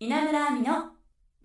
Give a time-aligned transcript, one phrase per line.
[0.00, 0.92] 稲村亜美の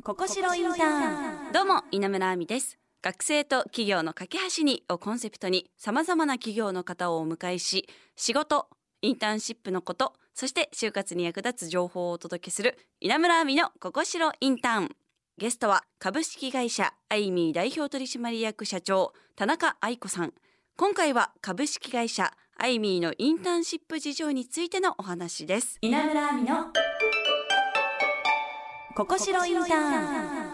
[0.03, 1.51] ここしろインターン。
[1.53, 2.77] どうも稲村亜美です。
[3.01, 8.67] 学生と企業の架け橋にをコンセプトに様々な企業の方をお迎えし仕事
[9.01, 14.95] インターンシップのことそして就活に役立つ情報をお届けする稲村亜美のここしろインターン。
[15.39, 20.33] ゲストは株式会社アイミー代表取締役社長田中愛子さん。
[20.77, 25.79] 今回は株式会社アイミーのインターンシップ事情についてのお話です。
[25.81, 26.82] 稲村亜美の
[28.95, 30.53] ここしろインターン。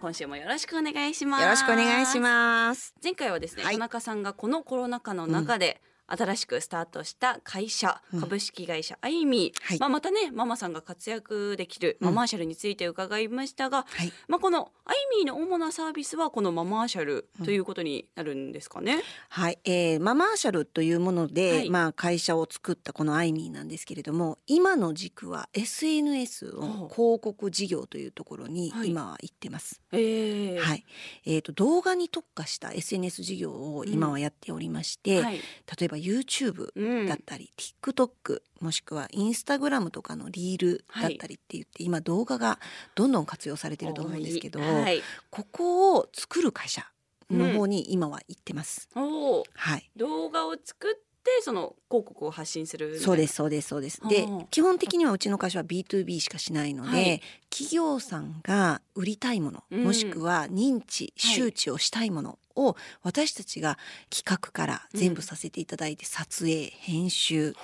[0.00, 1.42] 今週もよろしくお願いします。
[1.44, 2.92] よろしくお願いします。
[3.00, 3.74] 前回はですね、はい。
[3.74, 8.20] 田中さんがこのコロナ禍の中で、新しくスタートした会社、うん。
[8.20, 9.78] 株式会社アイミー、はい。
[9.78, 14.12] まあ、またねママさんが活躍できるうんママーシャルについて伺いましたが、はい。
[14.28, 19.02] まあ、このアイミーの主なサービスはこのママーシャルということになるんですかね？
[19.28, 21.70] はい、えー、ママーシャルというもので、はい。
[21.70, 26.60] まあ会社を作ったこのアイミーなんですけれども、今の軸は SNS ほう。
[26.68, 28.88] の広告事業というところにはい。
[28.90, 29.80] 今は行ってます。
[29.92, 30.58] えー。
[30.58, 30.84] はい、
[31.24, 35.36] えっ、と動画に特化した SNS 事業を今はやっておりまして、はい。
[35.36, 37.06] 例えば YouTube うん。
[37.06, 42.58] だったり、TikTok もしくは Instagram とかのリールだったりって言って、今動画が
[42.94, 46.86] どんどん活用されてると思うんですけど、はい、ここを作る会社
[47.30, 48.88] の方に今は行ってます。
[48.94, 49.44] おー。
[49.54, 49.90] はい。
[49.96, 54.00] 動画を作ってその広告を発信するそうですそうですそうです。
[54.08, 57.22] ではあ基本的にはうちの会社は B2B しかしないので、はい。
[57.50, 59.84] 企業さんが売りたいもの、うん。
[59.84, 61.34] もしくは認知はい。
[61.34, 63.78] 周知をしたいものを私たちが
[64.10, 67.54] 企画から全部させていただいて、撮影編集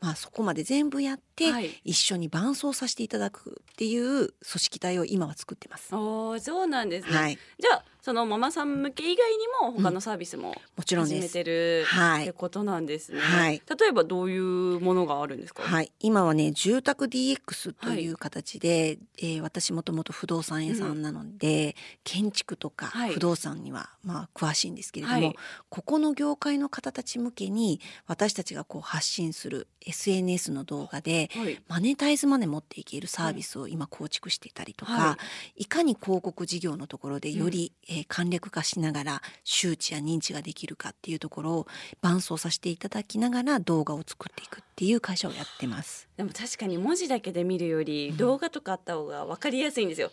[0.00, 1.70] まあそこまで全部やって、はい。
[1.84, 5.94] 一緒に伴走させていただくっていう組織体を今は作ってます。
[5.94, 11.28] おーそうなんですね、はい、じゃあそのママさん向け以外にも他のサービスももちろん始め。
[11.28, 12.22] てるはい。
[12.22, 13.20] ってことなんですね。
[13.20, 13.60] はい。
[13.78, 15.62] 例えばどういうものがあるんですか？
[15.62, 23.10] はい、今はね住宅 DX という形で、えー私もともと不動産屋さんなので、建築とかはい。
[23.12, 25.36] 不動産にはまあ詳しいんですけれども、はい。
[25.68, 31.60] ここの業界の方たち向けに私たちがこう発信する SNS の動画ではい。
[31.68, 35.18] マネタイズまで持っていけるサービスを今構築していたりとか、、は
[35.56, 41.66] いかに広告事業のところでより、えー簡略化しながら周知や認知ができるかっていうところを
[42.00, 46.08] 伴走させていただきながら動画を作っていくっていう会社をやってます。
[46.16, 50.10] でも確かに文字だけで見るより動画とかあった方が分かりやすいんですよ。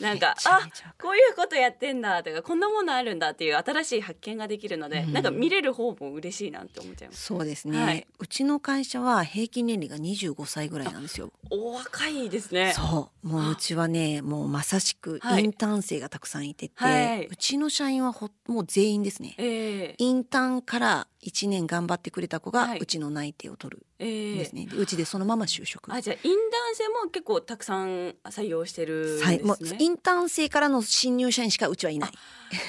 [0.00, 0.68] なんかあ
[1.00, 5.12] こういうことやってんだとかこんなものあるんだっていう新しい発見ができるので、うん。
[5.12, 7.22] なんか見れる方も嬉しいなって思っちゃいます。
[7.24, 8.06] そうですね、はい。
[8.18, 11.32] うちの会社は平均年齢が25歳ぐらいなんですよ。
[11.50, 12.72] お若いですね。
[12.74, 13.28] そう。
[13.28, 15.44] もううちはねもうまさしくはい。
[15.44, 17.26] インターン生がたくさんいてて、はい。
[17.26, 19.34] うちの社員はほもう全員ですね。
[19.38, 22.78] えー、インターンから1年頑張ってくれた子はい。
[22.78, 24.66] がうちの内定を取るですね。
[24.66, 25.92] でうちでそのまま就職。
[25.92, 29.24] あじゃあインターン生も結構たくさん採用してるんですね。
[29.24, 32.10] はい、もうインターン生からの新入社員しかうちはいない。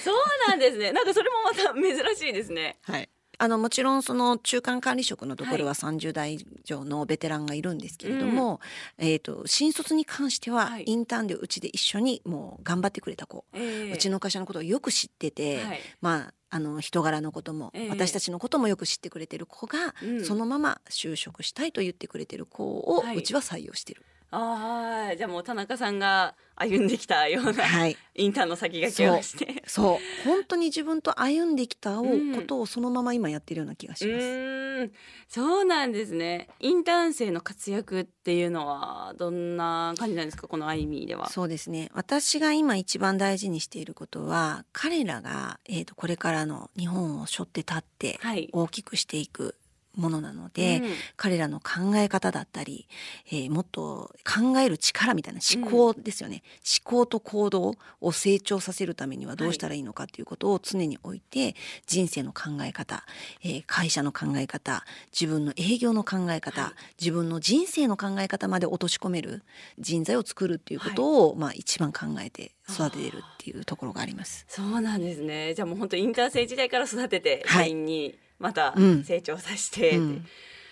[0.03, 0.15] そう
[0.49, 0.91] なんですね。
[0.91, 2.77] なんかそれもまた珍しいですね。
[2.83, 3.09] はい。
[3.37, 8.59] あのもちろんその中間管理職のところは30代以上のベテランがいるんですけれども、
[8.97, 10.83] えっ、と新卒に関してははい。
[10.85, 13.93] インターンでうちで一緒にもう頑張ってくれた子、えー。
[13.93, 15.79] うちの会社のことをよく知ってて、はい。
[16.01, 20.25] まああの人柄のことも、ええ私たちのこともよく知ってくれてる子が、うん。
[20.25, 23.17] そのまま就職したいと言ってくれてる子をはい。
[23.17, 24.03] うちは採用してる。
[24.31, 27.97] ああじゃあもう田中さんが歩んできたような、はい。
[28.15, 29.63] インターンの先駆けをして。
[29.67, 34.25] そう本当に自分と歩んできたをうんことをそのまま今やってるような気がうします。
[34.25, 34.91] ーん
[35.27, 36.49] そうなんですね。
[36.59, 40.47] インターン生の活躍っていうのはどんな感じなんですか？
[40.47, 41.29] このアイミーでは。
[41.29, 48.49] そうですね私が今一番大事にしていることは彼らが、えー、とこれからの日本を背負って立ってはい。
[48.51, 49.55] 大きくしていく
[49.95, 50.93] ものなので、うん。
[51.17, 52.87] 彼らの考え方だったり、
[53.27, 56.43] えーもっと考える力みたいな思考ですよね、
[56.83, 63.05] 思考と行動を成長させるためにはどうしたらいいのかっていうことを常に置いて人生の考え方、
[63.43, 66.73] えー会社の考え方自分の営業の考え方、はい。
[66.99, 69.43] 自分の人生の考え方まで落とし込める
[69.79, 74.45] 人材を作るっていうことを、まあ、一番考えて育ててるっていうところがあります。
[74.47, 75.53] そうなんですね。
[75.53, 77.65] じゃあもう本当インターン生時代から育ててはい。
[77.65, 79.03] 社員にまたうん。
[79.03, 79.97] 成長させて。
[79.97, 80.25] うん。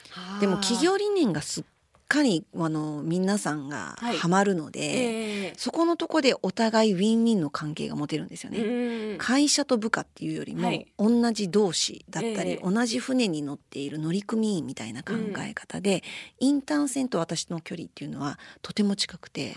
[0.10, 0.40] はあ。
[0.40, 1.64] でも企業理念がすっ
[2.08, 4.18] かりあの皆さんがはい。
[4.18, 8.60] ハマるので、ええそこのとこでお互いウィンウィンの関係が持てるんですよね。
[8.60, 10.88] うん会社と部下っていうよりも、はい。
[10.98, 12.60] 同じ同士だったり、ええ。
[12.64, 16.04] 同じ船に乗っている乗組員みたいな考え方で、
[16.40, 19.56] インターン船と私の距離っていうのはとても近くて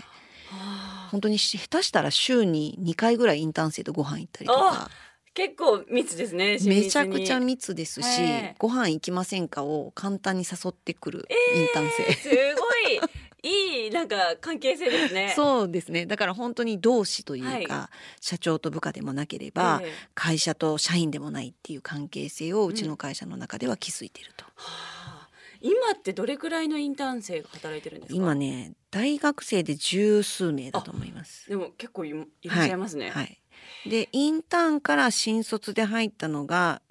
[0.49, 1.07] はあ。
[1.11, 4.89] 本当にし下手したら週に2回ぐらいインターン生とご飯行ったりとか
[5.37, 6.57] 結構密ですね。
[6.65, 12.13] めちゃくちゃ密ですし、ええご飯行きませんかを簡単に誘ってくるえーインターン生。
[12.13, 15.33] すごいいいなんか関係性ですね。
[15.37, 25.29] そうですねだから本当に同志というか、は社長と部下でもなければ、ええ会社と社員でもないっていう関係性をうちの会社の中では築いていると、はあ
[25.61, 28.17] 今ってどれくらいのインターン生が働いてるんですか？
[28.17, 31.47] 今ね大学生で十数名だと思います。
[31.49, 33.09] でも結構いいらっしゃいますね。
[33.11, 33.39] はい、
[33.85, 36.81] でインターンから新卒で入ったのが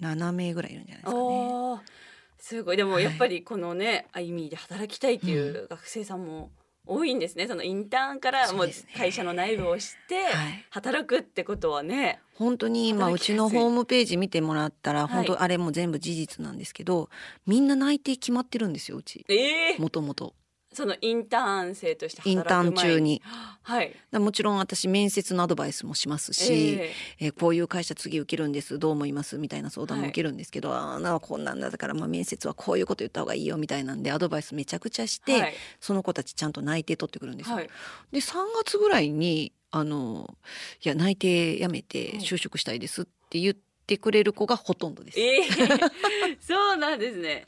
[0.00, 1.96] 7名ぐらいいるんじゃないですかね。
[2.38, 2.76] すごい。
[2.76, 6.50] でもはいやっぱりこのね、あゆみで働きたいっていう学生さんも
[6.86, 7.48] 多いんですね。
[7.48, 10.64] そのインターンからもう会社の内部を知ってはい。
[10.70, 12.20] 働くってことはね。
[12.34, 15.26] 本当に今うちのホームページ見てもらったらはい。
[15.26, 17.10] 本当あれも全部事実なんですけど、
[17.46, 19.24] みんな内定決まってるんですようち。
[19.28, 20.34] ええもともと
[20.76, 23.22] そのインターン生としてインターン中に。
[23.62, 23.96] はい。
[24.12, 37.56] もちろん私面接のアドバイスもしますし、ええーこういう会社次受けるんですどう思いますみたいな相談も受けるんですけど、ああなこんなんだだからまあ面接はこういうこと言った方がいいよみたいなんでアドバイスめちゃくちゃして、はいその子たちちゃんと内定取ってくるんですよ。
[37.56, 37.70] はい。
[38.12, 40.36] で3月ぐらいにあの
[40.84, 43.56] いや内定やめてはい就職したいですって言っ
[43.86, 45.20] てくれる子がほとんどです。
[45.20, 45.48] ええ
[46.40, 47.46] そうなんですね。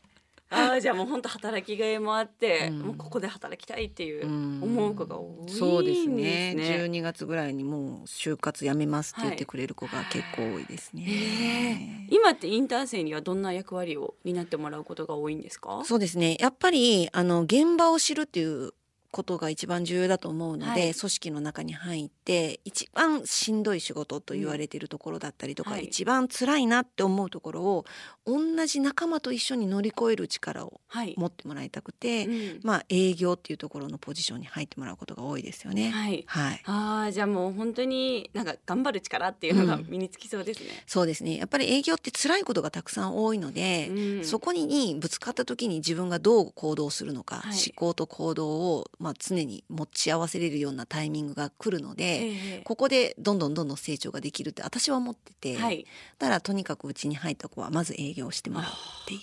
[0.50, 5.59] ああじゃあもう本当働きがいもあって、うんもうここで働きたいっていううん思う子が多いんですね。
[5.61, 12.06] そうですね12月ぐらいにもう就活やめますって言ってくれる子が結構多いですえね。
[12.11, 15.83] え今ってインターン生にはどんな役割を担ってもらうことが多いんですか？
[15.85, 18.73] そうですねやっぱりあの現場を知るっていう
[19.11, 20.95] ことが一番重要だと思うので、はい。
[20.95, 25.85] 組織の中に入って一番しんどい仕事と言われているところだったりとか、はい。
[25.87, 27.85] 一番辛いなって思うところを
[28.27, 31.15] 同じ仲間と一緒に乗り越える力をはい。
[31.17, 32.61] 持ってもらいたくて、うん。
[32.63, 35.91] まあ営業っていうところのポジションに入ってもらうことが多いですよね。
[35.91, 36.25] はい。
[36.27, 36.63] はい。
[36.65, 39.87] ああじゃあもう本当になんか頑張る力っていうのがうん。
[39.89, 40.85] 身につきそうですね。
[40.87, 41.37] そうですね。
[41.37, 44.25] やっぱり営業って辛いことがたくさん多いので、うん。
[44.25, 47.53] そこにぶつかった時に自分がどう行動するのか、はい。
[47.53, 55.87] 思考と行動を、まあ、常に持ち合わせれるようなタイミングが来るので、えーここでどんどんどんどん成長ができるって私は思ってて、はい。
[56.19, 59.21] だからとにかくうちに入った子はまず営業してもらうっていう。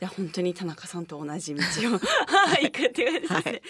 [0.00, 2.00] じゃあ本当に田中さんと同じ道を
[2.62, 3.62] 行くっていう感じですね。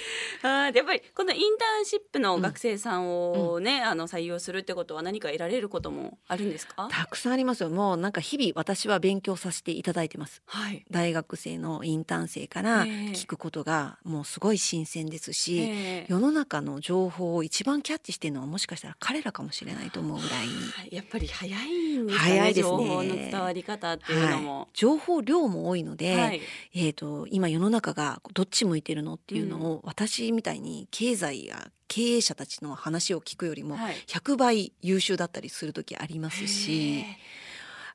[0.42, 6.88] あーでやっぱりこのインターンシップの学生さんをね、あの採用するってことは何か得られることもあるんですか？
[6.90, 10.84] たくさんありますよもうなんか日々私は勉強させていただいてますはい。
[10.90, 22.30] 大学生のインターン生からええ聞くことがもうすごい新鮮ですし、ええ世の中の情報を一番キャッチしてるのはもしかしたら彼らかもしれないと思うぐらいに、はいやっぱり早いんですかね。
[22.30, 24.68] 早いですね情報の伝わり方っていうのはいも。
[24.74, 26.40] 情報量も多いので、はい。
[26.74, 33.94] えー、と今世の中がどっち向いてるのっていうのを、私みたいに経済や経営者たちの話を聞くよりもはい。
[34.06, 37.16] 100倍優秀だったりする時ありますしへ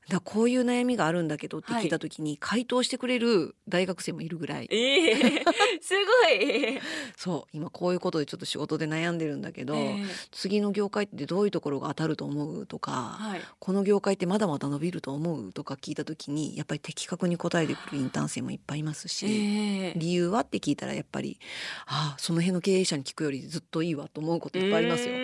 [0.08, 5.44] だこういう悩みがあるんだけどって聞いた時に回答してくれる大学生もいるぐらい、えええ
[5.82, 6.78] すごい。
[7.16, 13.40] そう今こういうことでちょっと仕事で悩んでるんだけど、ええ次の業界ってどういうところが当たると思うとか、はい。
[13.58, 19.26] この業界ってまだまだ伸びると思うとか聞いた時にやっぱり的確に答えてくるインターン生もいっぱいいますし。
[19.26, 21.38] ええ理由はって聞いたらやっぱり
[21.86, 25.14] ああその辺の経営者に聞くよりずっといいわと思うこといっぱいありますよ。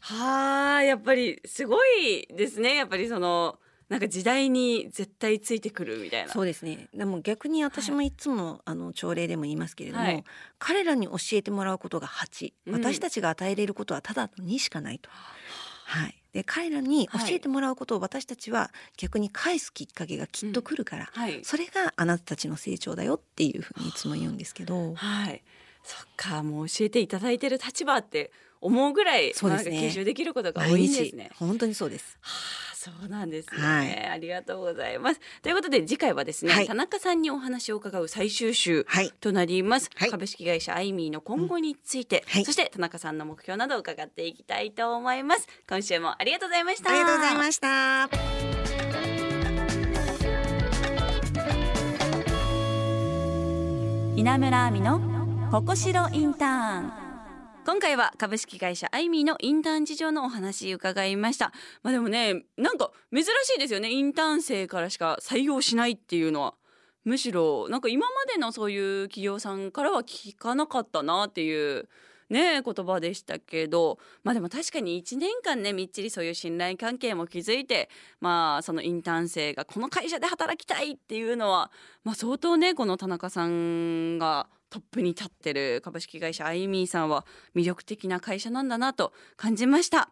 [0.00, 3.58] はあやっぱりすごいですねやっぱりその
[3.90, 6.32] なんか時代に絶対ついてくるみたいな。
[6.32, 10.24] そうですねでも逆に私もいつも、あの朝礼でも言いますけれども、はい
[10.58, 15.10] 彼らに教えてもらうことが8、うん私たちが与えれることはただの2しかないと。
[15.10, 21.40] はい、で彼らに教えてもらうことを私たちは逆に返すきっかけがきっと来るから、はい。
[21.42, 24.94] それがあなたたちの成長だよっていうふうにいつも言うんですけど。
[24.94, 25.42] はい。
[25.82, 28.30] そっかもう教えていただいてる立場って
[28.60, 31.30] 思うぐらいそうですねなんか吸収できることが多いんですね。
[31.36, 32.18] 本当にそうです。
[32.20, 35.20] はあ、そうなんですね、はいありがとうございます。
[35.42, 45.46] ということで次回はですね、はい田中さんにお話を伺う最終週はいとなります、はい株式会社アイミーの今後について、はいそして田中さんの目標などを伺っていきたいと思います。
[45.68, 46.88] 今週もありがとうございました。
[46.88, 48.08] ありがとうございました。
[54.16, 55.00] 稲村亜美の
[55.50, 57.09] ここしろインターン
[57.70, 61.52] 今回は株式会社アイミーのインターン事情のお話伺いました。
[61.84, 63.92] まあでもね、なんか珍しいですよね。
[63.92, 66.54] インターン生からしか採用しないっていうのは。
[67.04, 71.88] むしろなんか今までのそういう企業さんからは聞かなかったなっていう
[72.28, 77.88] ね言葉でしたけどまあでも確かに1年間ねみっちりそういう信頼関係も築いて
[78.20, 81.70] まあそのインターン生がこの会社で働きたいっていうのは
[82.02, 90.10] まあ相当ねこの田中さんがトップに立ってる株式会社アイミーさんは魅力的な会社なんだなと感じました。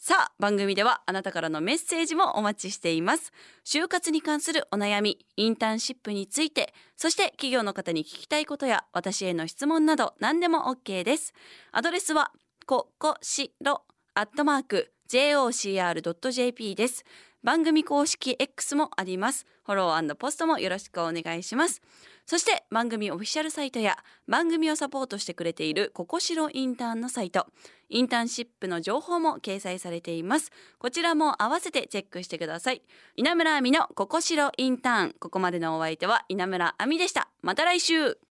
[0.00, 3.32] さあ番組ではあなたからのメッセージもお待ちしています。
[3.64, 11.34] 就活に関するお悩みインターンシップについてそして企業の方に聞きたいことや私への質問など何でも OK です。
[11.72, 12.30] アドレスは
[12.66, 13.82] ここしろ
[14.14, 17.04] アットマーク jocr.jp です。
[17.42, 19.46] 番組公式 X もあります。
[19.64, 21.80] フォローポストもよろしくお願いします。
[22.26, 27.46] そして番組オフィシャルサイトや番組をサポートしてくれているココシロインターンのサイト。
[27.88, 30.50] インターンシップの情報も掲載されています。
[30.78, 32.82] こちらも合わせてチェックしてください。
[33.16, 35.14] 稲村亜美のココシロインターン。
[35.18, 37.28] ここまでのお相手は稲村亜美でした。
[37.40, 38.18] また来週。